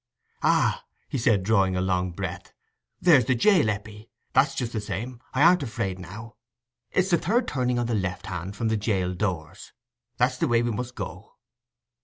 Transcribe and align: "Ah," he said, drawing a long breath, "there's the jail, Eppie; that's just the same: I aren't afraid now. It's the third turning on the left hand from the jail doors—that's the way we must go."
"Ah," 0.41 0.83
he 1.09 1.19
said, 1.19 1.43
drawing 1.43 1.75
a 1.75 1.79
long 1.79 2.09
breath, 2.09 2.53
"there's 2.99 3.25
the 3.25 3.35
jail, 3.35 3.69
Eppie; 3.69 4.09
that's 4.33 4.55
just 4.55 4.73
the 4.73 4.81
same: 4.81 5.21
I 5.31 5.43
aren't 5.43 5.61
afraid 5.61 5.99
now. 5.99 6.37
It's 6.89 7.11
the 7.11 7.19
third 7.19 7.47
turning 7.47 7.77
on 7.77 7.85
the 7.85 7.93
left 7.93 8.25
hand 8.25 8.55
from 8.55 8.69
the 8.69 8.77
jail 8.77 9.13
doors—that's 9.13 10.37
the 10.39 10.47
way 10.47 10.63
we 10.63 10.71
must 10.71 10.95
go." 10.95 11.35